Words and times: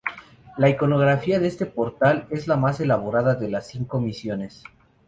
La 0.57 0.67
iconografía 0.67 1.39
de 1.39 1.45
este 1.47 1.67
portal 1.67 2.25
es 2.31 2.47
la 2.47 2.57
más 2.57 2.79
elaborada 2.79 3.35
de 3.35 3.51
las 3.51 3.67
cinco 3.67 3.99
misiones. 3.99 4.63